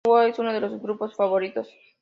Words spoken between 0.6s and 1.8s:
sus grupos favoritos.